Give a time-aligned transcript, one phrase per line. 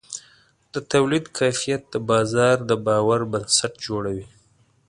[0.73, 4.27] د تولید کیفیت د بازار د باور بنسټ جوړوي.